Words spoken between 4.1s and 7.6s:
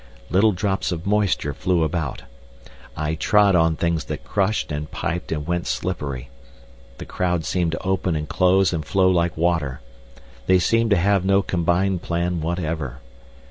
crushed and piped and went slippery. The crowd